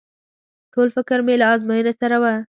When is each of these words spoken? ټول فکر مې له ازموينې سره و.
ټول 0.73 0.87
فکر 0.95 1.17
مې 1.25 1.35
له 1.41 1.45
ازموينې 1.53 1.93
سره 2.01 2.17
و. 2.21 2.23